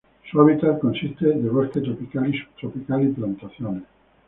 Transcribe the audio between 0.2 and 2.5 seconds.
Su hábitat consiste de bosque tropical y